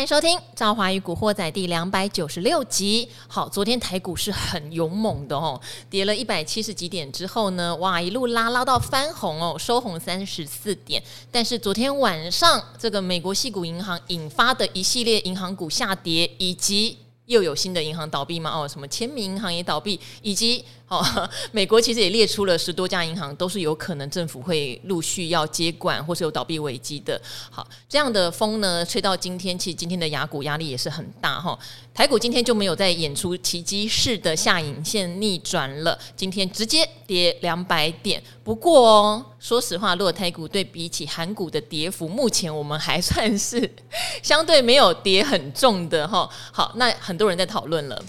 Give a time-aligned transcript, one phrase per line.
[0.00, 3.06] 欢迎收听《赵华与古惑仔》第两百九十六集。
[3.28, 11.02] 好，昨天台股是很勇猛的哦，跌了一百七十几点之后呢，哇，一路拉拉到翻红哦，收红三十四点。
[11.30, 18.50] 但是昨天晚上，这个美国系股银行引发的一系列银行股下跌，以及又有新的银行倒闭吗？
[18.50, 20.64] 哦，什么签名银行也倒闭，以及。
[20.90, 21.06] 哦，
[21.52, 27.20] 美国其实也列出了十多家银行，都是有可能政府会陆续要接管或是有倒闭危机的。
[27.48, 31.56] 好，这样的风呢吹到今天，其实今天的雅股压力也是很大哈。
[31.94, 38.20] 台股今天就没有再演出奇迹式的下影线逆转了，今天直接跌两百点。
[38.42, 43.70] 不过哦，说实话，如果台股对比起韩股的跌幅，目前我们还算是
[44.24, 46.28] 相对没有跌很重的哈。
[46.50, 48.04] 好，那很多人在讨论了。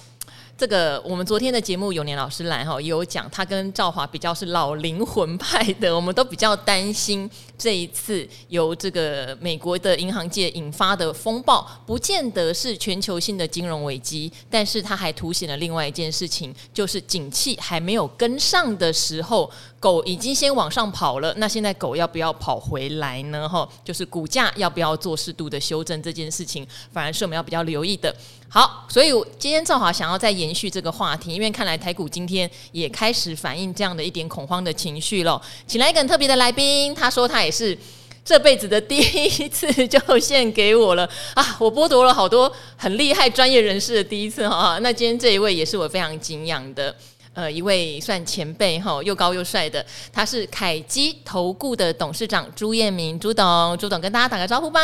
[0.61, 19.49] 这个我们昨天的节目，永年老师来哈，也有讲他跟赵华比较是老灵魂派的，我们都比较担心这一次由这个美国的银行界引发的风暴，不见得是全球性的金融危机，但是他还凸显了另外一件事情，就是景气还没有跟上的时候，
[19.81, 23.49] 狗已经先往上跑了，那现在狗要不要跑回来呢？
[23.49, 28.15] 哈，就是股价要不要做适度的修正这件事情，反而是我们要比较留意的。
[28.47, 29.09] 好，所以
[29.39, 35.41] 今天正好想要再延续这个话题，因为看来台股今天也开始反映这样的一点恐慌的情绪了。
[35.65, 37.75] 请来一个特别的来宾，他说他也是
[38.23, 41.57] 这辈子的第一次就献给我了啊！
[41.59, 44.77] 我剥夺了好多很厉害专业人士的第一次哈。
[44.83, 46.95] 那今天这一位也是我非常敬仰的，
[47.33, 54.81] 呃，一位算前辈哈，又高又帅的，他是凯基投顾的董事长朱彦明朱董，朱董跟大家打个招呼吧。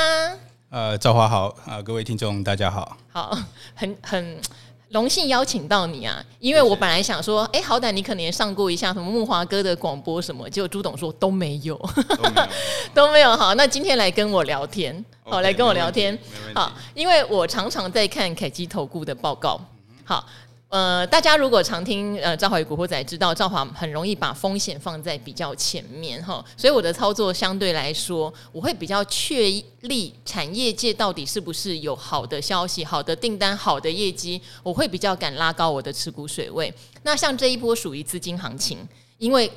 [0.69, 3.37] 呃，赵华好啊，各位听众大家好，好，
[3.75, 4.39] 很很
[4.89, 11.75] 荣幸邀请到你啊，因为我本来想说，哎，好歹你可能也上过一下什么木华哥的广播什么，结果朱董说都没有，
[12.15, 12.47] 都没有，
[12.93, 16.17] 都没有，好，那今天来跟我聊天，好，来跟我聊天，
[16.55, 19.59] 好，因为我常常在看凯基投顾的报告，
[20.05, 20.25] 好。
[20.69, 29.49] 呃，大家如果常听呃赵华与古惑仔，知道赵华很容易把风险放在比较前面哈，所以我的操作相对来说，我会比较确
[29.81, 36.73] 立产业界到底是不是有好的消息、好的订单、好的业绩，我会比较敢拉高我的持股水位。
[37.03, 38.85] 那像这一波属于资金行情，
[39.19, 39.49] 因为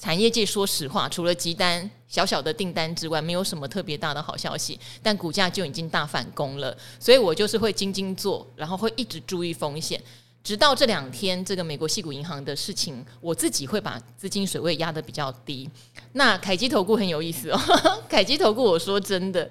[0.00, 10.02] 产业界说实话，除了急单小小的订单之外，没有什么特别大的好消息，但股价就已经大反攻了，所以我就是会精精做，然后会一直注意风险。
[10.44, 15.68] 直到这两天，这个美国矽谷银行的事情，我自己会把资金水位压得比较低。
[16.12, 17.58] 那凯基投顾很有意思哦，
[18.06, 19.48] 凯基投顾，我说真的，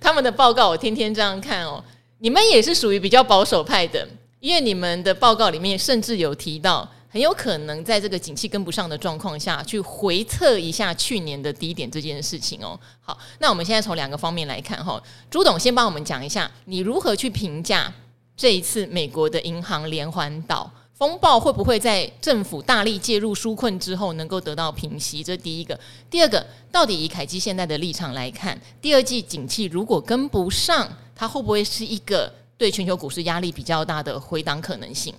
[0.00, 1.82] 他们的报告我天天这样看哦。
[2.18, 4.08] 你们也是属于比较保守派的，
[4.38, 12.78] 因为你们的报告里面甚至有提到，很有可能在这个景气跟不上的状况下去回测一下去年的低点这件事情哦。
[13.00, 17.92] 好，那我们现在从两个方面来看哈，朱董先帮我们讲一下，你如何去评价？
[18.36, 25.24] 这一次美国的银行连环倒风暴会不会在政府大力介入纾困之后能够得到平息？
[25.24, 25.78] 这第一个。
[26.10, 35.14] 第二个，到底以凯基现在的立场来看，第二季景气如果跟不上，它会不会是一个对全球股市压力比较大的回档可能性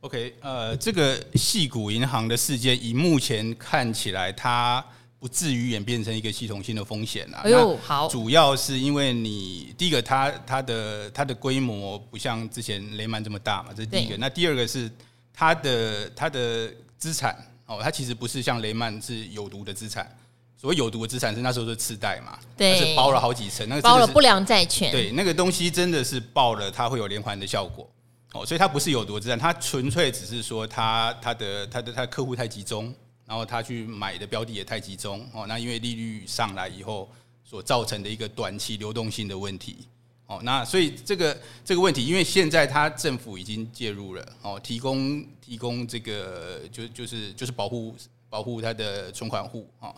[0.00, 4.84] ？OK，呃，这个矽谷银行的事件，以目前看起来，它。
[5.20, 7.40] 不至于演变成一个系统性的风险啊！
[7.42, 14.16] 哎呦，好，主要是因为你第一个它，它它的它的规模不像之前雷曼这么大嘛，这是第一个。
[14.16, 14.88] 那第二个是
[15.32, 17.36] 它的它的资产
[17.66, 20.08] 哦，它其实不是像雷曼是有毒的资产。
[20.56, 27.88] 所谓有毒的资产是那时候是次贷嘛，对，是包了好几层，那个包了不良债权，对，那个东西真的是爆了，它会有连环的效果
[28.32, 32.94] 哦，所以它不是有毒的资产，它纯粹只是说它它的它的它的客户太集中。
[33.28, 37.06] 然后他去买的标的也太集中哦，那因为利率上来以后
[37.44, 39.86] 所造成的一个短期流动性的问题
[40.26, 47.94] 哦，那所以这个这个问题，因为现在他政府已经介入了哦，提供提供这个就就是就是保护
[48.30, 49.94] 保护他的存款户哦，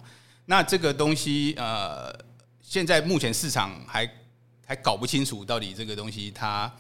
[0.47, 2.12] 那这个东西呃，
[2.61, 4.11] 现在目前市场还
[4.67, 6.73] 还搞不清楚到底这个东西它。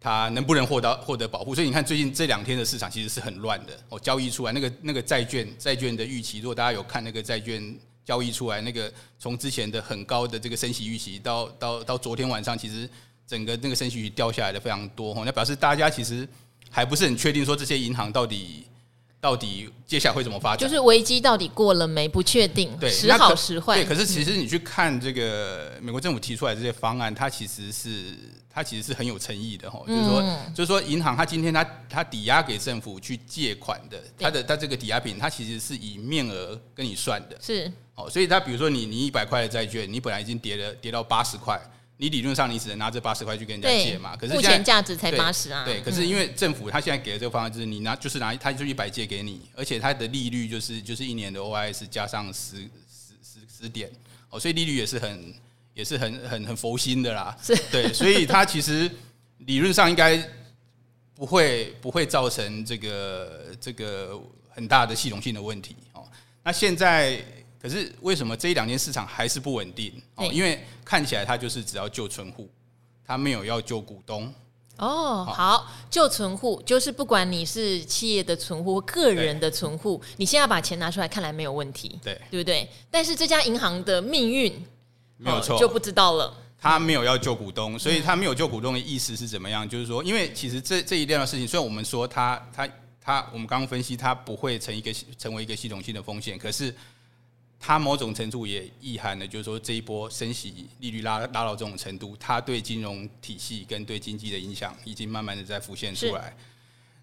[0.00, 1.54] 它能不能获得获得保护？
[1.54, 4.00] 所以你看，最近这两天的市场其实是很乱的哦。
[4.00, 12.88] 交易出来那个那个债券债券的预期，如果大家有看那个债券交易出来，那个从之前的很高的这个升息预期，到到到昨天晚上，其实
[13.26, 15.22] 整个那个升息预期掉下来的非常多哦。
[15.26, 16.26] 那表示大家其实
[16.70, 18.64] 还不是很确定说这些银行到底。
[19.20, 20.66] 到底接下来会怎么发展？
[20.66, 22.08] 就是危机到底过了没？
[22.08, 23.76] 不确定，对，时好时坏。
[23.76, 28.16] 对，可是其实你去看这个美国政府提出来这些方案，它其实是
[28.48, 29.82] 它其实是很有诚意的哈。
[29.86, 37.36] 就是说，就是说，银行它今天它它抵押给政府去借款的，它的它这个抵押品，它其实是以面额跟你算的。
[37.42, 41.60] 是哦，所以它比如说你你一百块的债券，你本来已经跌了跌到八十块，
[42.00, 44.16] 你理论上你只能拿这八十块去跟人家借嘛。
[44.16, 45.66] 可是目前价值才八十啊。
[45.66, 52.56] 对，可是因为政府他现在给的这个方案就是你拿就是拿他就一百借给你，而且它的利率就是就是一年的 OIS 加上十
[52.88, 53.92] 十十十点
[54.30, 55.34] 哦，所以利率也是很
[55.74, 57.36] 也是很很很佛心的啦。
[57.42, 58.90] 是对，所以它其实
[59.40, 60.26] 理论上应该
[61.14, 64.18] 不会不会造成这个这个
[64.48, 66.08] 很大的系统性的问题哦。
[66.42, 67.22] 那现在。
[67.60, 69.92] 可是为什么这一两年市场还是不稳定？
[70.14, 72.48] 哦，因为看起来它就是只要救存户，
[73.06, 74.32] 它没有要救股东。
[74.78, 82.66] 哦，好，救存户就是不管你是企业的存户或个人的存户，你现在把钱拿出来，看来没有问题，对，对不对？
[82.90, 84.64] 但是这家银行的命运
[85.18, 86.34] 没有错，就不知道了。
[86.58, 89.68] 他没有要救股东，所以他没有救股东的意思是怎么样？
[89.68, 92.66] 就是说，因为其实这这一件的事情，虽然我们说他他
[93.02, 96.74] 他，我们刚刚分析他不会成一个成为一个系统性的风险，可是。
[97.62, 106.34] 它某种程度也意含了，就是说这一波升息利率拉拉到这种程度，它对金融体系跟对经济的影响已经慢慢的在浮现出来。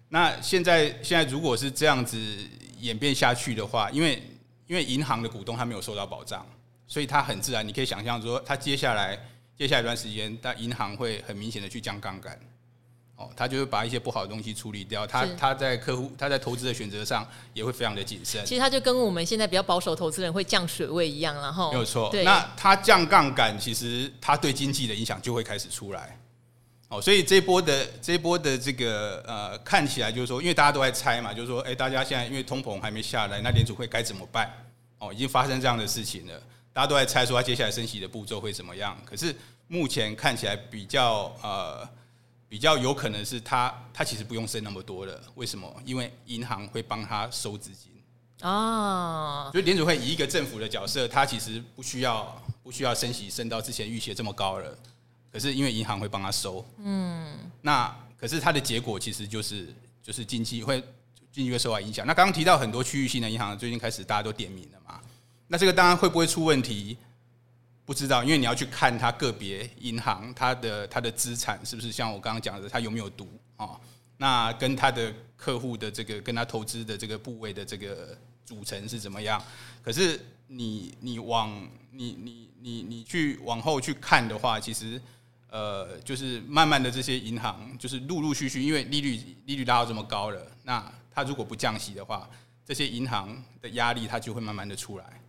[0.08, 2.18] 那现在现在如果是这样子
[2.80, 4.20] 演变下去的话，因为
[4.66, 6.44] 因为银行的股东他没有受到保障，
[6.88, 9.16] 所以他很自然，你可以想象说，他接下来
[9.56, 12.36] 接下来一段时间，但银行会很明显的去降杠杆。
[13.18, 15.04] 哦，他就会把一些不好的东西处理掉。
[15.04, 18.46] 他他在客户他在投资的选择上也会非常的谨慎。
[18.46, 22.08] 其实他就跟我们现在比较保守投资人会降水位一样，然后没有错。
[22.22, 26.16] 那他降杠杆，其实他对经济的影响就会开始出来。
[26.90, 34.48] 哦，所以这一波的这一波的这个呃，看起来就是说，因为大家都在猜嘛，就是说，哎，大家现在因为通膨还没下来，那联储会该怎么办？
[35.00, 36.40] 哦，已经发生这样的事情了，
[36.72, 38.96] 大家都在猜说他接下来升息的步骤会怎么样。
[39.04, 39.34] 可是
[39.66, 41.97] 目前看起来比较呃。
[42.48, 45.20] 比较有可能是他，他其实不用升那么多了。
[45.34, 45.70] 为什么？
[45.84, 47.92] 因为银行会帮他收资金
[48.42, 49.50] 哦。
[49.52, 54.78] 所以联储会以一个政府的角色，他其实不需要不需要升息升到之前预期这么高了。
[55.30, 59.68] 可是因为银行会帮他收，嗯，那可是它的结果其实就是
[60.02, 60.82] 就是经济会
[61.30, 62.06] 经济会受到影响。
[62.06, 64.98] 那刚刚提到很多区域性的银行，最近开始大家都点名了嘛。
[65.46, 66.96] 那这个当然会不会出问题？
[67.88, 73.26] 不知道，因为你要去看它个别银行它的它的资产是不是像我刚刚讲的，它有没有毒
[73.56, 73.80] 啊？
[74.18, 78.14] 那跟它的客户的这个跟他投资的这个部位的这个
[78.44, 79.42] 组成是怎么样？
[79.82, 85.00] 可是你你往你你你你去往后去看的话，其实
[85.48, 92.28] 呃，就是慢慢的这些银行就是陆陆续续，因为利率利率拉到这么高了，那它如果不降息的话，
[92.66, 95.22] 这些银行的压力它就会慢慢的出来。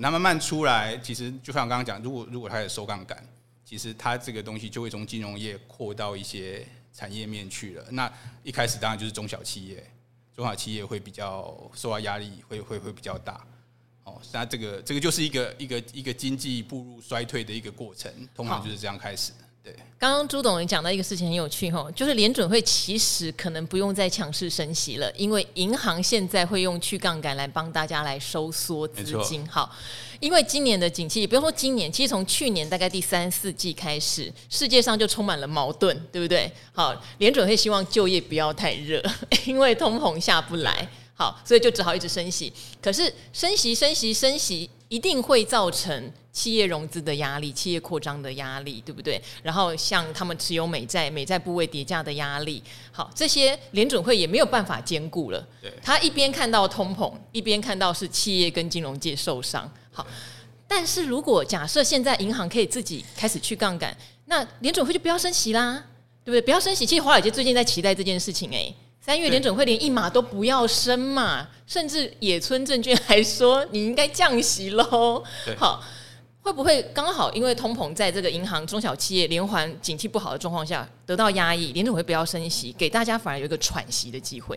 [0.00, 3.22] 那慢慢出来，其实就像刚刚讲，如果如果它有收杠杆，
[3.64, 7.84] 其实它这个东西就会从金融业扩到一些产业面去了。
[7.90, 8.12] 那
[8.42, 9.84] 一开始当然就是中小企业，
[10.34, 13.44] 中小企业会比较受到压力，会会会比较大。
[14.04, 19.32] 哦，那这个这个就是一个一个一个经济步入衰退的一个过程，通常就是这样开始。
[19.64, 29.46] 对，刚刚朱董也讲到一个事情很有趣哈，就是联准会其实可能不用再强势升息了，因为银行现在会用去杠杆来帮大家来收缩资金。
[29.46, 29.72] 好，
[30.18, 36.50] 因为今年的景气，也不用说今年，其实从去年大概第三四季开始，世界上就充满了矛盾，对不对？
[36.72, 39.00] 好，联准会希望就业不要太热，
[39.46, 42.52] 因为通膨下不来，好，所以就只好一直升息。
[42.80, 46.12] 可是升息、升息、升息，一定会造成。
[46.32, 49.20] 企业融资的压力，企业扩张的压力，对不对？
[49.42, 55.46] 然后像他们持有美债，美债部位叠加的压力，好，这些联准会也没有办法兼顾了。
[55.60, 59.70] 对，他一边看到通膨，一边看到是企业跟金融界受伤。
[59.90, 60.06] 好，
[60.66, 65.84] 但是如果假设现在银行可以自己开始去杠杆，那联准会就不要升息啦，
[66.24, 66.40] 对不对？
[66.40, 66.86] 不要升息。
[66.86, 68.72] 其实华尔街最近在期待这件事情，哎，
[69.04, 75.22] 三月联准会连一码都不要升嘛，甚至野村证券还说你应该降息喽。
[75.58, 75.82] 好。
[76.44, 84.56] 会不会刚好因为通膨在这个银行、中小企业连环景气不好的状况下得到压抑，联准会不要升息，给大家反而有一个喘息的机会？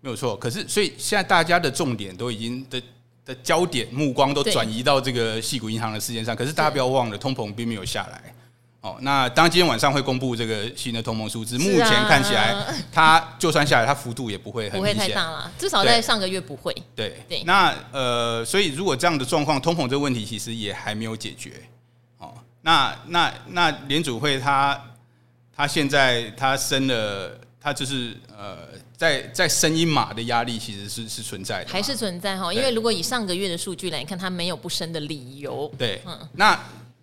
[0.00, 2.82] 没有错，可是所以现在大家的重点都已经的
[3.24, 8.34] 的焦点目光都转移到这个细谷银行的事件上，可是大家不要忘了，通膨并没有下来。
[8.80, 12.54] 哦，那当今天晚上会公布这个新的通盟数字，目前看起来，
[12.92, 16.72] 它就算下来，它幅度也不会很不会太大了，至少在上个月不会。
[16.94, 21.54] 对对，那呃，所以如果这样的状况，通膨这个问题其实也还没有解决。
[22.18, 22.32] 哦，
[22.62, 24.80] 那那那联储会它
[25.52, 28.58] 它现在它升了，它就是呃，
[28.96, 32.54] 在在升一码的压力其实是是存在的，还是存在哈？
[32.54, 35.68] 因为如果以上个月的数据来看，它没有不升的理由。
[35.76, 36.56] 对，嗯，那。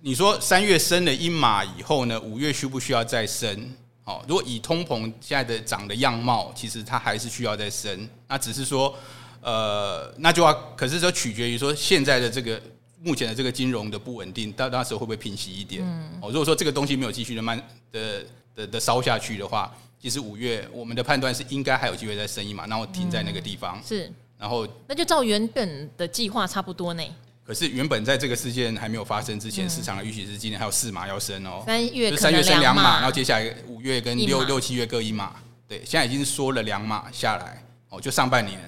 [0.06, 3.74] 你说三月升了一码以后呢，五月需不需要再升？
[4.04, 8.08] 哦，如果以通膨现在的涨的样貌，其实它还是需要再升。
[8.28, 8.96] 那只是说，
[9.42, 12.62] 呃，那就要，可是就取决于说现在的这个
[13.02, 15.84] 目前的这个金融的不稳定，到那时候会不会平息一点？
[16.22, 17.58] 哦，如果说这个东西没有继续的慢
[17.92, 23.82] 的的的烧下去的话，其实五月我们的判断是应该还有机会再升一码，然后停在那个地方。
[23.84, 27.04] 是，然后那就照原本的计划差不多呢。
[27.46, 31.64] 可是原本在这个事件还没有发生之前，市场的预期是今年还有四码要升哦。
[31.66, 35.36] 三月三月升两码，然后接下来五月跟六六七月各一码。
[35.68, 38.60] 对，现在已经缩了两码下来哦，就上半年。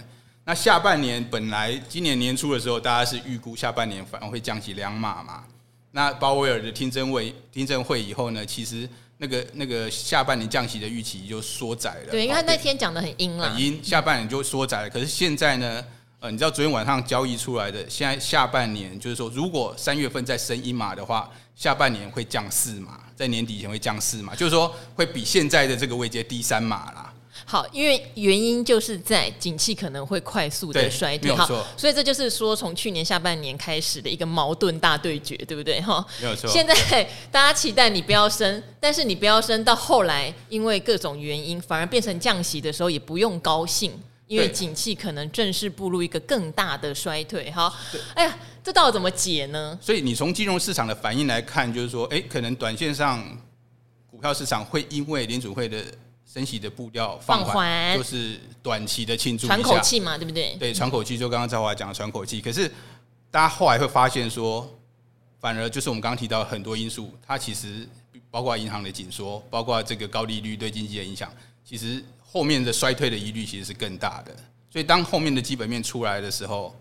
[0.43, 5.43] 那下半年本来今年年初的时候，大家是预估下半年反而会降息两码嘛。
[5.91, 12.12] 那鲍威尔的听证会听证会以后呢，其实那个那个下半年降息的预期就缩窄了。
[12.12, 14.89] 对，因为他那天讲的很阴了，很阴，下半年就缩窄了。
[14.89, 15.84] 可是现在呢，
[16.19, 27.13] 呃，你知道昨天晚上交易出来的，现在下半年就是说，如果三月份再升一码的话，下半年会降四码，在年底前会降四码，就是说会比现在的这个位阶低三码啦。
[27.45, 31.45] 好，因为原因就是在景气可能会快速的衰退，好，
[31.77, 35.79] 所以这就是说从去年下半年开始的一个矛盾大对决，对不对？
[35.81, 36.50] 哈，没有错。
[36.50, 36.74] 现在
[37.31, 43.91] 大家期待你不要升，但是你不要升到后来，因为各种原因反而变成降息的时候，也不用高兴，
[44.27, 47.50] 因为景气可能正式步入一个更大的衰退。
[47.51, 47.74] 哈，
[48.13, 49.77] 哎呀，这到底怎么解呢？
[49.81, 53.24] 所以你从金融市场的反应来看，就是说，哎，可能短线上
[54.12, 55.84] 股票市场会因为联储会的。
[56.29, 60.55] 升息的步调放缓，就是短期的庆祝，喘口气嘛，对不对？
[60.60, 62.41] 对，喘口气，就刚刚赵华讲的喘口气。
[62.41, 62.69] 可是
[63.31, 64.69] 大家后来会发现说，
[65.39, 67.88] 反而就是我们刚刚提到很多因素，它其实
[68.29, 71.31] 包括银行的紧缩，包括这个高利率对经济的影响，
[71.63, 74.36] 其实后面的衰退的疑虑其实是更大的。
[74.69, 76.75] 所以当后面的基本面出来的时候，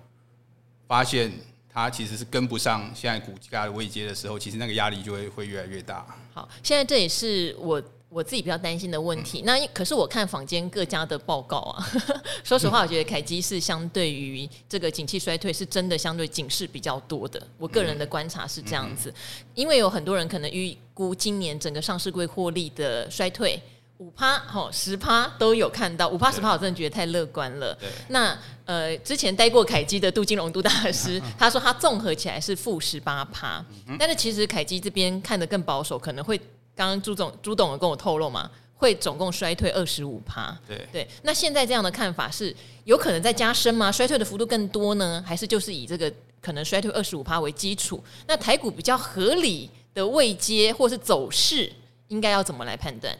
[0.86, 1.32] 发现
[1.72, 6.04] 它其实是跟不上现在股价的位阶的时候，其实那个压力就会会越来越大。
[6.34, 7.82] 好，现在这也是我。
[8.08, 11.84] 我自己比较担心的问题，那可是我看坊间各家的报告啊，
[12.44, 17.44] 说实话，我觉得凯基是相对于这个景气衰退是真的相对警示比较多的。
[17.58, 19.12] 我个人的观察是这样子，
[19.56, 23.60] 因为有很多人可能预估今年整个上市柜获利的衰退
[23.98, 27.76] 五趴、吼十趴都有看到，五趴十趴我真的觉得太乐观了。
[28.08, 33.64] 那呃，之前待过凯基的杜金龙杜大师， 他说他综合起来是负十八趴，
[33.98, 36.40] 但是其实凯基这边看得更保守，可能会。
[36.76, 40.54] 刚刚朱总朱董有跟我透露嘛，会总共衰退二十五趴。
[40.68, 43.90] 对对，那现在这样的看法是有可能在加深吗？
[43.90, 48.04] 衰退的幅度更多呢，还是就是以这个可能衰退二十五趴为基础？
[48.26, 51.72] 那台股比较合理的位阶或是走势，
[52.08, 53.16] 应该要怎么来判断？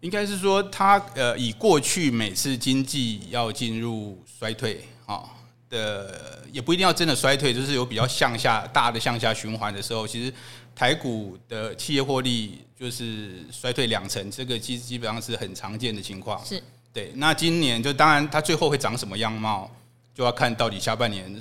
[0.00, 5.24] 应该是说，它呃，以过去每次经济要进入衰退啊
[5.68, 10.32] 的，也不一定要真的衰退，就是有比较向下大的向下循环的时候，其实。
[10.78, 16.38] 台股的企业获利就是衰退两成，这个基基本上是很常见的情况。
[16.44, 16.62] 是
[16.92, 17.10] 对。
[17.14, 19.74] 那今年就当然它最后会长什么样貌，
[20.14, 21.34] 就要看到底下半年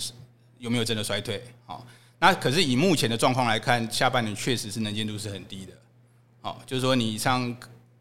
[0.58, 1.44] 有没有真的衰退。
[1.66, 1.86] 好，
[2.18, 5.74] 那可是以目前的状况来看，下半年确实是能见度是很低的。
[6.40, 7.54] 好，就是说你像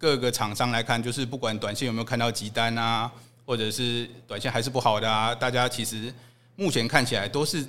[0.04, 3.10] 各个厂商来看，就是不管短线有没有看到急单啊，
[3.46, 6.12] 或者是短线还是不好的啊，大家其实
[6.56, 7.64] 目前看起来都是。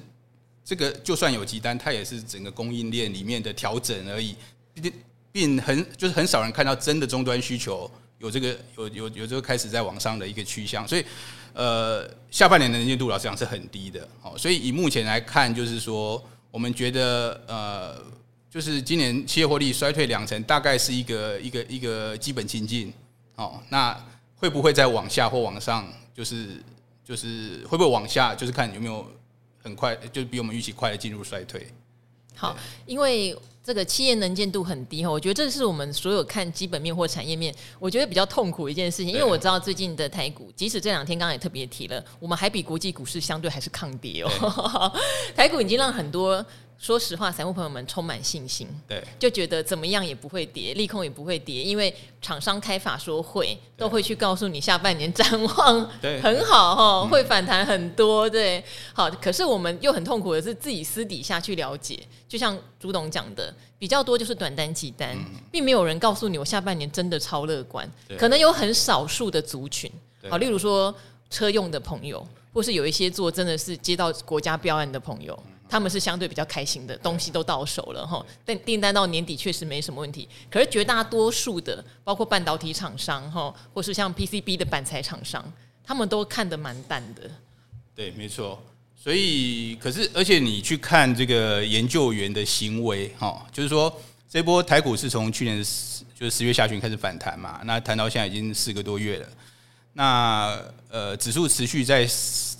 [0.67, 4.35] 这个就算有急单，它也是整个供应链里面的调整而已，
[4.73, 4.93] 并
[5.31, 7.87] 并很就是很少人看到真的终端需求
[8.17, 11.05] 有这个有有有这个开始在往上的一个趋向，所以
[11.53, 18.01] 呃下半年的能见度老实讲是很低的哦，所以以目前来看，就是说我们觉得呃
[18.55, 22.93] 就是今年企业获利衰退两成，大概是一个一个一个基本情境
[23.35, 23.93] 哦，那
[24.37, 25.85] 会不会再往下或往上？
[26.13, 26.63] 就是
[27.03, 28.33] 就是会不会往下？
[28.33, 29.05] 就是看有没有。
[29.61, 31.65] 很快就是比我们预期快的进入衰退。
[32.35, 39.07] 好，因为这个企业能见度很低哈，我觉得这是我们所有看基本面或产业面，我觉得比较痛苦的一件事情。
[39.07, 44.93] 因为我知道最近的台股，即使这两天刚刚也特别提了，我们还比国际股市相对还是抗跌哦。
[45.35, 46.45] 台股已经让很多。
[46.77, 55.89] 说实话，散户朋友们充满信心，对，就觉得怎么样也不会跌，利空也不会跌，因为厂商开法说会都会去告诉你下半年展望
[56.21, 58.63] 很好哈，会反弹很多，对，
[58.93, 59.09] 好。
[59.09, 65.17] 可是我们又很痛苦的是自己私底下去了解，就像朱董讲的，比较多就是短单急单，
[65.51, 69.89] 并没有人告诉你我下半年真的超乐观，可能有很少数的族群，
[70.29, 70.93] 好，例如说
[71.29, 75.37] 车用的朋友，或是有一些做真的是接到国家标案的朋友。
[75.67, 80.27] 他们是相对比较开心的，东西都到手了哈，但订单到年底确实没什么问题。
[80.49, 85.43] 可是绝大多数的，包括半导体厂商哈，或是像 PCB 的板材厂商，
[85.83, 87.29] 他们都看得蛮淡的。
[87.95, 88.61] 对，没错。
[88.95, 93.95] 所以，可是而且你去看这个研究员的行为哈，就是说
[94.27, 99.27] 这波台股是从去年十就是十月下旬开始反弹嘛，那谈到现在已经四个多月了。
[99.93, 102.07] 那呃，指数持续在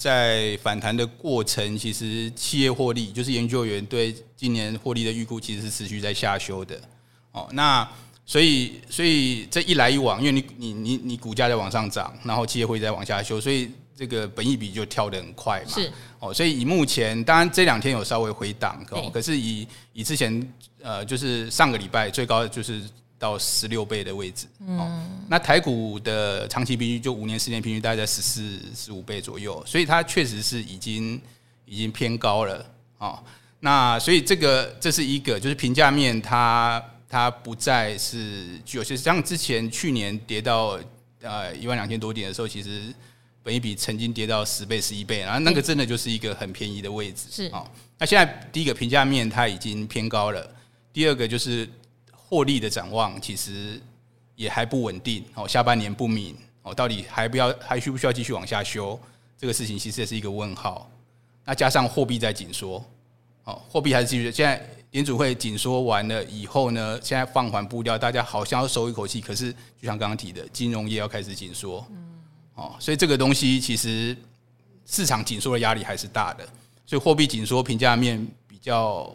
[0.05, 6.79] 在反弹的过程，其实企业获利就是研究员对今年获利的预估，其实是持续在下修的。
[7.31, 7.89] 哦，那
[8.23, 15.71] 所以所以这一来一往，因为你你你你股价在往上涨，然后企业会在往下修，所以这个本益比就跳得很快嘛。
[15.71, 22.79] 是哦，所以以目前，当然这两天有稍微回档哦，可是以以之前呃，就是上个礼拜最高就是。
[23.25, 31.19] 到十六倍的位置，嗯，那台股的长期平均就五年、十年平均大概在十四、十五倍左右，所以它确实是已经
[31.65, 32.63] 已经偏高了，
[32.99, 33.17] 哦，
[33.61, 36.79] 那所以这个这是一个，就是评价面它
[37.09, 40.79] 它不再是具有，些实像之前去年跌到
[41.21, 42.93] 呃一万两千多点的时候，其实
[43.41, 47.65] 本一比曾经跌到十倍、十一倍，然后那个真的就是一个很便宜的位置，是哦。
[47.97, 50.47] 那现在第一个评价面它已经偏高了，
[50.93, 51.67] 第二个就是。
[52.27, 53.79] 获利的展望其实
[54.35, 58.99] 也还不稳定哦，下半年不明哦，到底还不要还需不需要继续往下修？
[59.37, 60.89] 这个事情其实也是一个问号。
[61.45, 62.83] 那加上货币在紧缩
[63.43, 64.31] 哦，货币还是继续。
[64.31, 69.21] 现在联储会紧缩完了以后呢，现在放缓步调，大家好像要收一口气。
[69.21, 71.85] 可是就像刚刚提的，金融业要开始紧缩，
[72.55, 74.17] 哦，所以这个东西其实
[74.85, 76.43] 市场紧缩的压力还是大的。
[76.87, 79.13] 所以货币紧缩，评价面比较。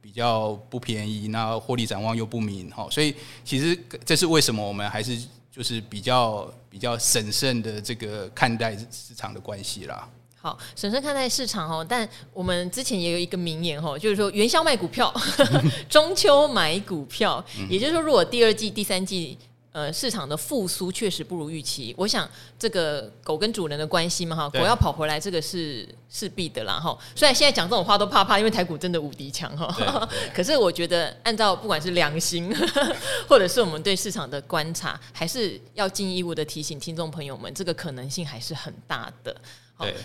[0.00, 3.14] 比较不便宜，那获利展望又不明，哈，所以
[3.44, 5.18] 其实这是为什么我们还是
[5.50, 10.08] 就是比较比较审慎的这个看待市场的关系啦。
[10.40, 15.14] 好，审慎看待市场哦，但我们之前也有一个名言哦，就是说元宵卖股票，
[15.88, 19.36] 中秋买股票，也就是说，如果第二季、第三季。
[19.72, 21.94] 呃，市场的复苏确实不如预期。
[21.96, 26.98] 我想，这个狗跟主人的关系嘛，哈，狗要跑回来，这个是势必的啦，哈。
[27.14, 30.08] 虽然现在讲这种话都怕怕，因为台股真的无敌强，哈。
[30.34, 32.52] 可是我觉得，按照不管是良心，
[33.28, 39.34] 或者是我们对市场的观察，还是要尽义务的提醒听众朋友们，这个可能性还是很大的。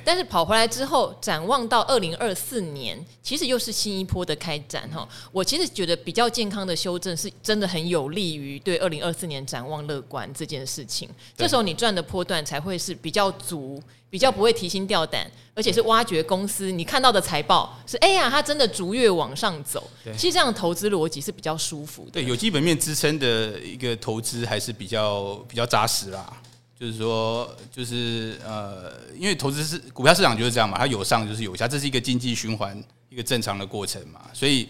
[0.04, 5.08] 但是跑回来之后，展望到二零二四年，其实又是新一波的开展哈。
[5.32, 11.10] 我其实觉得比较健康的修正，是真的很有利于对二零二四年展望乐观这件事情。
[11.38, 19.90] 这时候你赚的波段才会是比较足，比较不会提心吊胆，而且是挖掘公司你看到的财报是哎呀，它真的逐月往上走。
[20.18, 22.12] 其实这样的投资逻辑是比较舒服的。
[22.12, 26.42] 对，有基本面支撑的一个投资还是比较比较扎实啦。
[26.78, 32.78] 就是说，就是呃，因为投资是股票市场就是这样嘛，它有上就是有下，这是一个经济循环
[33.10, 34.22] 一个正常的过程嘛。
[34.34, 34.68] 所以，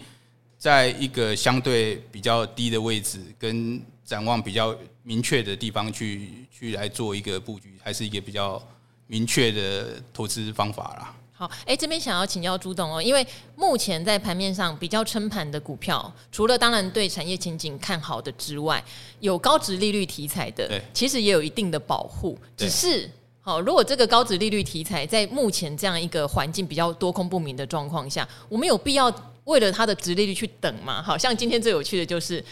[0.56, 8.64] 在一个相对比较低的位置跟展望比较明确的地方去去来做一个布局，还是一个比较
[9.08, 11.16] 明确的投资方法啦。
[11.38, 13.24] 好，哎、欸，这边想要请教朱董哦，因为
[13.56, 18.82] 目前在盘面上比较撑盘的股票，除了当然对产业前景看好的之外，
[19.20, 22.38] 有高值利率题材的，其实也有一定的保护。
[22.56, 23.10] 只是，
[23.42, 31.02] 好，如果这个高值利率题材在目前这样一个环境比较多空不明的状况下，我们有必要为了它的值利率去等吗？
[31.02, 32.42] 好像今天最有趣的就是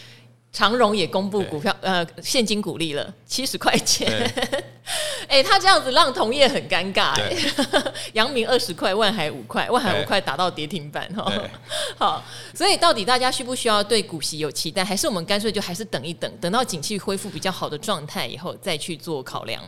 [0.51, 4.31] 长荣也公布股票呃现金股利了七十块钱。
[5.27, 7.35] 哎、欸，他这样子让同业很尴尬哎。
[8.13, 11.31] 阳明二十块，万海五块，万海五块打到跌停板哈。
[11.97, 19.63] 好，所以到底大家需不需要对股息有期待，还是我们干脆就还是等一等，等到景气恢复比较好的状态以后再去做考量？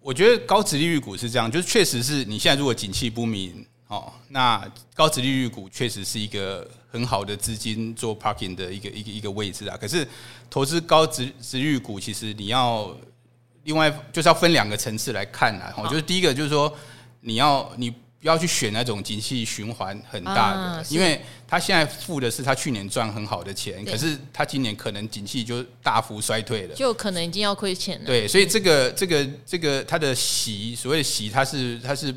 [0.00, 9.76] 我觉得高值利率股是这样，就是确实是你现在如果景气不明哦，那高值利率股确实是一个很好的资金做 parking 的一个一个一个位置啊。
[9.78, 10.08] 可是
[10.48, 12.90] 投资高殖殖利率股，其实你要。
[13.64, 16.74] 另外就是要分两个层次来看啦，我觉得第一个就是说，
[17.20, 28.06] 你要你不要去选那种景气循环很大的，啊、因为他现在付的是他去年赚很好的钱，可是他今年可能景气就大幅衰退了，就可能已经要亏钱了。
[28.06, 32.12] 对，所以这个这个这个他的息，所谓的息，它是它是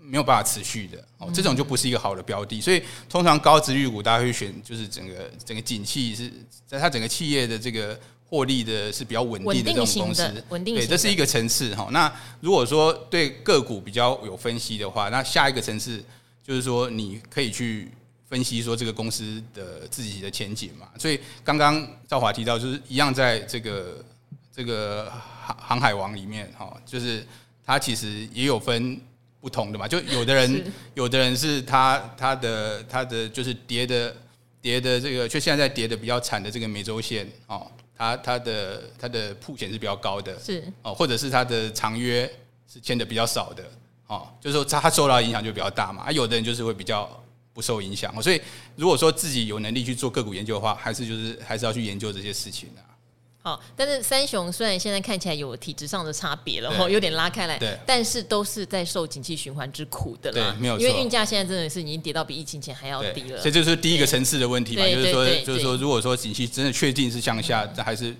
[0.00, 2.60] 没有办法持续的哦，这种就不是一个好的标的。
[2.60, 6.32] 所以通常高殖利率股大家会选，就是整个整个景气是
[6.66, 7.98] 在它整个企业的这个。
[8.32, 11.86] 获利的是比较稳定的这种公司，对，这是一个层次哈。
[11.92, 16.02] 那如果说对个股比较有分析的话，那下一个层次
[16.42, 17.90] 就是说你可以去
[18.30, 20.88] 分析说这个公司的自己的前景嘛。
[20.98, 24.02] 所以刚刚赵华提到，就是一样在这个
[24.50, 25.12] 这个
[25.44, 27.22] 航航海王里面哈，就是
[27.66, 28.98] 它其实也有分
[29.42, 29.86] 不同的嘛。
[29.86, 34.16] 就有的人，有的人是他他的他的就是跌的
[34.62, 37.70] 跌的这个，就现在在跌的比较惨的这个美洲线哦。
[38.02, 42.28] 它它的它的铺险是比较高的，是哦，或者是它的长约
[42.66, 43.62] 是签的比较少的，
[44.08, 46.02] 哦，就是说它它受到影响就比较大嘛。
[46.04, 47.08] 啊，有的人就是会比较
[47.52, 48.40] 不受影响，所以
[48.74, 52.82] 如果说自己有能力去做个股研究的话，还是就是还是要去研究这些事情啊。
[53.42, 68.14] 好，但是三雄虽然现在看起来有体质上的差别了，哈，有点拉开来，对，但是都是在受景气循环之苦的啦，对，没有错，因为运价现在真的是已经跌到比疫情前还要低了，所以这就是第一个层次的问题嘛，就是说，就是说，如果说景气真的确定是向下，那还是。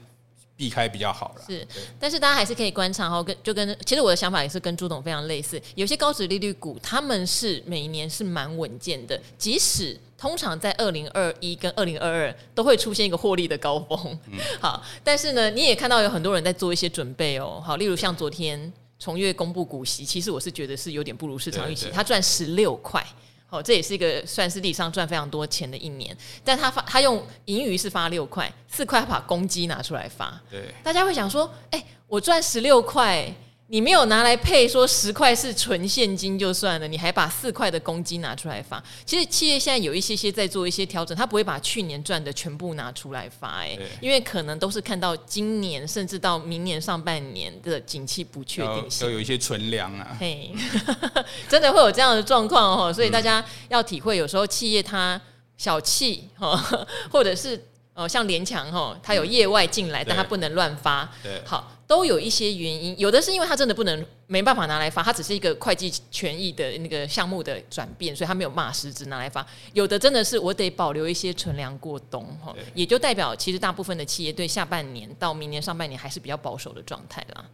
[0.55, 1.67] 避开比较好了，是，
[1.99, 23.05] 但是大家还是可以观察哈，跟就跟其实我的想法也是跟朱董非常类似，有些高值利率股，他们是每一年是蛮稳健的，即使通常在二零二一跟二零二二都会出现一个获利的高峰，嗯、好，但是呢，你也看到有很多人在做一些准备哦，好，例如像昨天重月公布股息，其实我是觉得是有点不如市场预期，他赚十六块。
[23.51, 33.35] 哦，这也是一个算是历史上赚非常多钱的一年，但他发他用盈余是发六块，四块把公积拿出来发，对，大家会想说，哎、欸，我赚十六块。
[33.73, 38.83] 你没有拿来配说十块是纯现金就算了，你还把四块的公积拿出来发。
[39.07, 50.15] 其实企业现在有一些些在做一些调整，他不会把去年赚的全部拿出来发，哎，因为可能都是看到今年甚至到明年上半年的景气不确定性，都有一些存粮啊。
[50.21, 50.53] 嘿，
[51.49, 55.19] 真的会有这样的状况哦，所以大家要体会，有时候企业它
[55.57, 56.63] 小气哈，
[57.11, 57.59] 或者是
[57.95, 61.09] 呃像联强哈，它有业外进来，但它不能乱发。
[61.23, 61.73] 对，好。
[61.85, 69.47] 都有一些原因，有的是因为它真的不能没办法拿来发，它只是一个会计权益的那个项目的转变，所以它没有办法实质拿来发。
[69.75, 77.45] 有的真的是我得保留一些存粮过冬哈，也就代表其实大部分的企业对下半年到明年上半年还是比较保守的状态啦。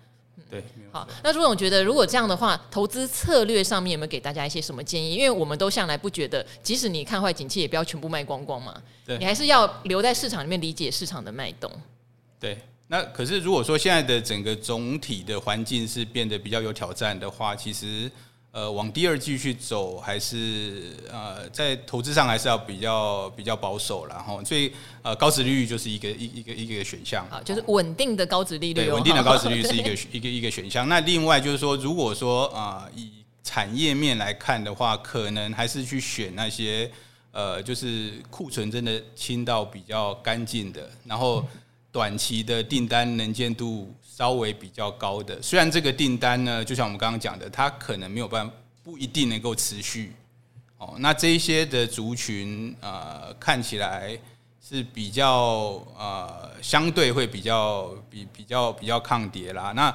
[0.50, 5.14] 对，好，那朱总觉得如果这样的话，投资策略上面有没有给大家一些什么建议？
[5.14, 8.74] 因为我们都向来不觉得，即使你看坏景气，也不要全部卖光光嘛，
[9.04, 11.70] 对，你还是要留在市场里面理解市场的脉动。
[12.40, 12.58] 对。
[12.90, 18.10] 那可是，如果说现在的整个总体的环境是变得比较有挑战的话，其实
[18.58, 30.88] 呃，往第二季去走，还是呃，在投资上还是要比较比较保守，然后所以呃，高值利率就是一个一一个一个选项，啊，就是稳定的高值利率，对，稳定的高值利率是一个一个一个选项。
[30.88, 33.12] 那另外就是说，如果说啊，呃，以
[33.44, 36.90] 产业面来看的话，可能还是去选那些
[37.30, 41.44] 呃，就是库存真的清到比较干净的，然后。
[41.98, 50.12] 短期的订单能见度稍微比较高的，虽然这个订单呢，就像我们刚刚讲的，它可能没有办法，不一定能够持续。
[50.76, 54.16] 哦，那这一些的族群，呃，看起来
[54.62, 59.72] 是比较呃，相对会比较比比较比较抗跌啦。
[59.74, 59.92] 那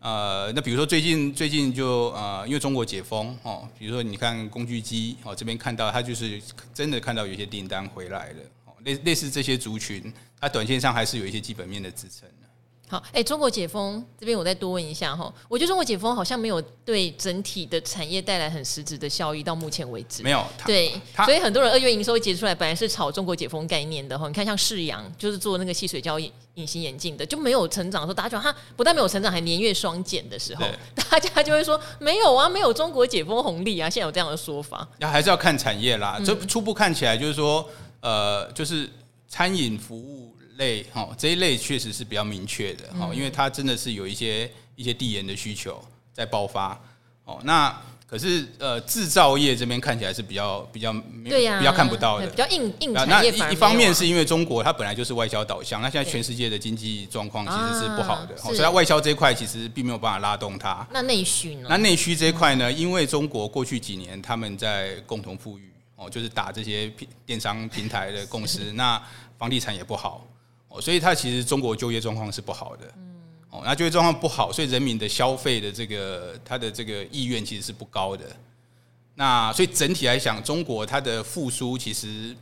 [0.00, 6.38] 呃，那比如说最近最近就呃，因为中国解封哦，比如说你看工具机哦，这边看到它就是
[6.74, 8.40] 真的看到有些订单回来了。
[8.84, 12.48] 类类似这些族群，它短线上还是有一些基本面的支撑的。
[12.90, 20.42] 好，哎、欸，中国解封这边我再多问一下哈，我觉得中国解封好像没有对整体的产业带来很实质的效益，到目前为止没有。
[20.64, 24.26] 对，所以很多人二月营收一结出来，本来是炒中国解封概念的哈。
[24.26, 30.64] 你看像世阳，就是做那个细水胶隐形眼镜的，就没有成长的时候，大家觉得它不但没有成长，还年月双减的时候，
[30.94, 33.90] 大家就会说没有啊，没有中国解封红利啊。
[33.90, 36.18] 现在有这样的说法，那还是要看产业啦。
[36.24, 37.68] 这初步看起来就是说。
[38.00, 38.88] 呃，就是
[39.28, 45.82] 餐饮服务类哈，这一类确实是比较明确的哈，因为它真的是有一些一些递延的需求
[46.12, 46.80] 在爆发
[47.24, 47.38] 哦。
[47.44, 50.94] 那可是呃，制造业这边看起来是比较比较
[51.28, 53.30] 对呀，比较看不到的，比较硬硬产业。
[53.30, 60.86] 那一一方面是因为中国它本来就是外销导向，那现在全世界的经济状况其实是不好的，所以它外销这一块其实并没有办法拉动它。
[60.90, 61.66] 那内需呢？
[61.68, 62.72] 那内需这一块呢？
[62.72, 65.70] 因为中国过去几年他们在共同富裕。
[66.00, 69.02] 哦，就是打这些平电商平台的公司，那
[69.36, 70.24] 房地产也不好，
[70.68, 78.24] 哦，所以它其实中国就业状况是不好的，嗯，哦，那就业状况不好，所以人民的消费的这个它的这个意愿其实是不高的，
[79.16, 82.32] 那所以整体来讲，中国它的复苏其实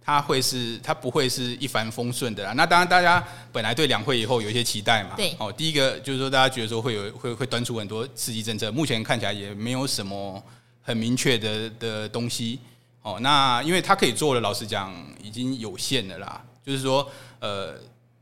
[0.00, 2.52] 它会是它不会是一帆风顺的啦。
[2.52, 10.40] 那当然，大家本来对两会以后有一些期待嘛，对，哦，第一个就是说大家觉得说会有会会端出很多刺激政策，目前看起来也没有什么
[10.80, 12.60] 很明确的的东西。
[13.02, 16.44] 哦，那因为他可以做的，老实讲已经有限了啦。
[16.62, 17.10] 就是说，
[17.40, 17.74] 呃，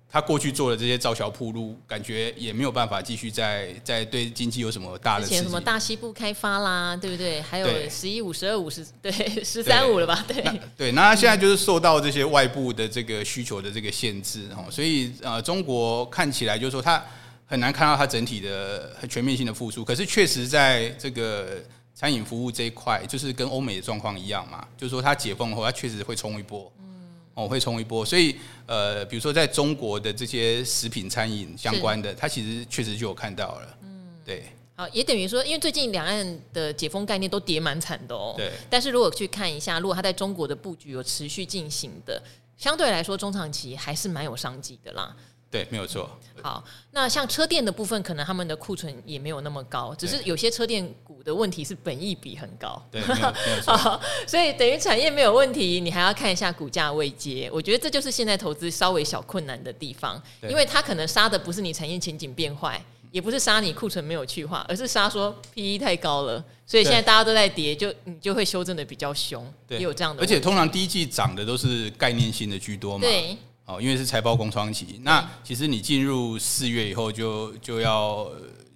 [0.09, 5.43] 他过去做的这些造桥铺路，感觉也没有办法继续再再对经济有什么大的刺激。
[5.43, 7.43] 什么大西部开发啦，对不对？
[7.43, 9.11] 还有十一五、十二五、十对
[9.43, 10.25] 十三五了吧？
[10.29, 10.93] 对对。
[10.93, 17.05] 那现在就是受到这些外部的这个需求的这个限制哦，所以呃，中国看起来就是说，他
[17.45, 19.85] 很难看到他整体的很全面性的复苏。
[19.85, 21.61] 可是确实在这个。
[21.99, 26.87] 餐饮服务这一块，就是跟欧美的状况一样嘛，就是说它解封后，它确实会冲一波，嗯
[27.35, 28.05] 哦，会冲一波。
[28.05, 34.45] 所以，呃，比如说在中国的这些食品餐饮相关的，它其实确实就有看到了，嗯，对。
[34.77, 38.53] 好，也等于说，因为最近两岸的解封概念都跌蛮惨的哦，对。
[38.71, 42.23] 但是如果去看一下，如果它在中国的布局有持续进行的，
[42.57, 45.17] 相对来说中长期还是蛮有商机的啦。
[45.51, 46.11] 对，没有错。
[46.43, 52.81] 好，那像车店的部分，可能他们的库存也没有那么高，只是有些车店股的问题是本益比很高。
[52.93, 54.01] 对，没有错。
[54.27, 57.51] 所以等于产业没有问题，你还要看一下股价位阶。
[57.53, 62.81] 我觉得这就是现在投资稍微小困难的地方，因为它可能杀的不是你产业前景变坏，
[63.11, 69.45] 也不是杀你库存没有去化，而是杀说 PE 太高了，所以现在大家都在跌，就你就会修正的比较凶。
[69.67, 70.23] 对，也有这样的。
[70.23, 73.01] 而且通常第一季涨的都是概念性的居多嘛。
[73.01, 73.37] 对。
[73.69, 78.27] 哦，因为是财报空窗期，那其实你进入四月以后就就要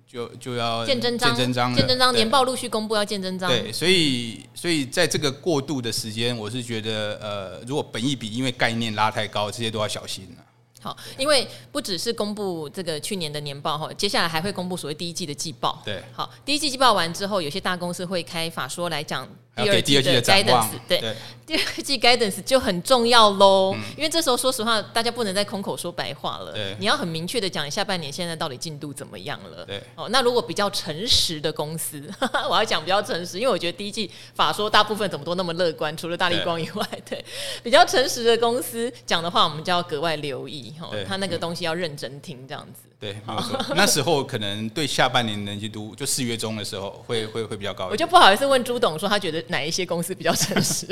[0.06, 3.48] 就就要见真章，见真章，见真章，年报陆续公布要见真章。
[3.48, 10.44] 对，所以所以在这个过渡的时间，我是觉得呃，如果本益比因为概念拉太高，这些都要小心了。
[10.82, 15.80] 好，因为不只是公布这个去年的年报哈，接下来还会公布所谓第一季的季报。
[15.86, 19.26] 对，好，第一季季报完之后，有些大公司会开法说来讲。
[19.54, 21.14] 第二季的 guidance，对，对。
[21.44, 26.74] 第二季 guidance 就很重要喽，嗯、因为这时候说实话，大家不能再空口说白话了，对。
[26.78, 29.64] 你要很明确的讲，下半年现在到底进度怎么样了？
[29.66, 32.02] 对，哦，那如果比较诚实的公司，
[32.48, 37.22] 我要讲比较诚实，因为我觉得第一季法说大部分怎么都那么乐观，除了大力光以外，对，
[37.62, 42.88] 比较诚实的公司讲的话，我们就要格外留意，哦，他那个东西要认真听，这样子。
[43.02, 43.58] 对，没错。
[43.74, 47.88] 那时候可能对下半年能见度，就四月中的时候会会会比较高。
[47.90, 50.86] 我就不好意思问朱董说，他觉得哪一些公司比较诚实？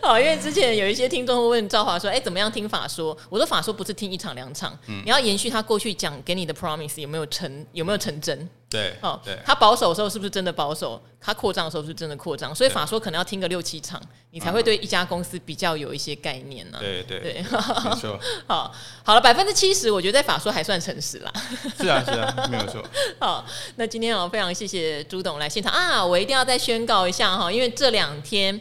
[0.00, 3.16] 好， 因为之前有一些听众会问赵华说，哎，怎么样听法说？
[3.28, 8.48] 我说法说不是听一场两场，嗯、你要延续他过去讲给你的 promise 有没有成有没有成真？
[8.70, 11.00] 对，哦，对，他保守的时候是不是真的保守？
[11.20, 12.54] 他扩张的时候是不是真的扩张？
[12.54, 14.00] 所以法说可能要听个六七场，
[14.30, 16.80] 你才会对一家公司比较有一些概念呢、啊。
[16.80, 17.34] 对对对，
[17.84, 18.18] 没错。
[18.46, 18.74] 好，
[19.04, 21.30] 好了，百分之七十，我觉得在法说还算诚实啦。
[21.78, 22.82] 是啊，是啊，没有错。
[23.20, 23.44] 好，
[23.76, 28.58] 那今天啊，非常谢谢朱董来现场啊，我一定要再宣告一下哈，因为这两天。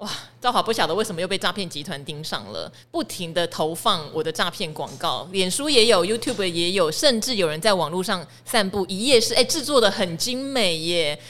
[0.00, 0.10] 哇，
[0.40, 11.20] 赵华不晓得为什么又被诈骗集团盯上了，不停的投放我的诈骗广告，脸书也有，YouTube 也有，甚至有人在网络上散布一页是，哎，制作的很精美耶，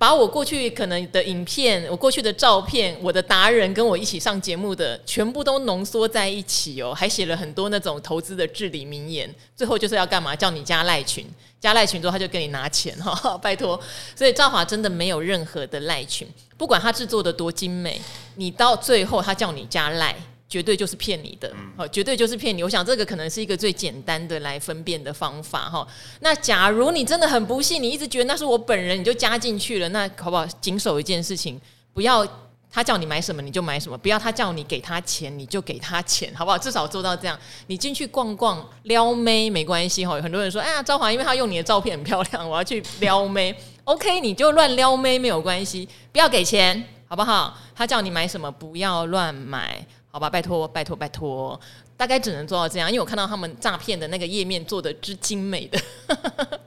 [0.00, 10.34] 把我过去可能的影片、我过去的照片、我的达人跟我一起上节目的，全部都浓缩在一起哦，还写了很多那种投资的至理名言，最后就是要干嘛？
[10.34, 11.26] 叫你加赖群。
[11.60, 13.78] 加赖群之后，他就跟你拿钱哈， 拜托。
[14.16, 18.00] 所以赵华真的没有任何的赖群，不管他制作的多精美，
[18.36, 20.16] 你到最后他叫你加赖，
[20.50, 22.62] 绝对就是骗你的，哦，绝对就是骗你。
[22.62, 25.86] 我想这个可能是一个最简单的来分辨的方法哈。
[26.20, 30.44] 那假如你真的很不幸，你一直觉得那是我本人，你就加进去了，那好不好？
[30.60, 31.58] 谨守一件事情，
[31.94, 32.26] 不要。
[32.72, 36.56] 他叫你买什么你就买什么，不要他叫你给他钱你就给他钱，好不好？
[36.56, 37.36] 至少做到这样。
[37.66, 40.14] 你进去逛逛撩妹没关系哈。
[40.14, 43.52] 有很多人说，哎呀，赵华，因为他用你的照片很漂亮，我要去撩妹。
[43.82, 47.58] OK，你就乱撩妹没有关系，不要给钱，好不好？
[47.74, 50.28] 他叫你买什么不要乱买，好吧？
[50.28, 51.58] 拜托，拜托，拜托。
[51.96, 55.80] 大概只能做到这样，因为我看到他们诈骗的那个页面做的之精美的，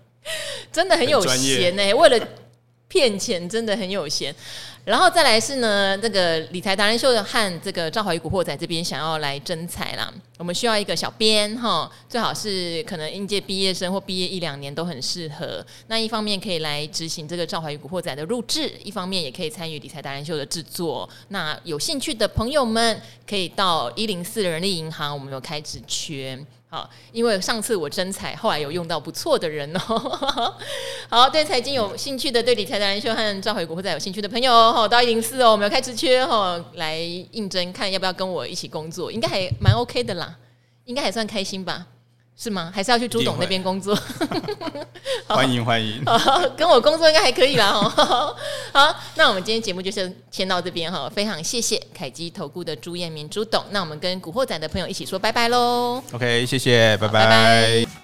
[0.72, 1.94] 真的很有闲呢、欸。
[1.94, 2.28] 为了
[2.94, 4.34] 骗钱，真的很有闲。
[4.86, 15.66] 然后再来是呢，这个理财达人秀和这个赵华与古惑仔这边想要来征才啦，我们需要一个小编哈，最好是可能应届毕业生或毕业一两年都很适合。
[15.88, 21.10] 那一方面可以来执行这个赵华与古惑仔的录制，一方面也可以参与理财达人秀的制作。
[21.30, 26.38] 那有兴趣的朋友们可以到一零四人力银行，我们有开职缺。
[26.74, 30.58] 好，因为上次我征才，后来有用到不错的人哦。
[31.08, 40.36] 好，对财经有兴趣的，对理财达人秀和赵回国或者有兴趣的朋友哦，到一零四哦，我们要开直缺哦，来应征，看要不要跟我一起工作，应该还蛮 OK 的啦，
[40.86, 41.86] 应该还算开心吧。
[42.38, 42.72] 是吗？
[42.74, 43.96] 还是要去朱董那边工作？
[45.28, 46.04] 好欢迎欢迎，
[46.58, 47.72] 跟我工作应该还可以啦。
[48.74, 53.64] 好，那我们今天节目就先先到这边哈，非常谢谢凯基投顾的朱彦明朱董。
[53.72, 56.02] 那我们跟古惑仔的朋友一起说拜拜喽。
[56.12, 57.26] OK，谢谢，拜拜。
[57.26, 57.30] 拜
[57.86, 58.03] 拜。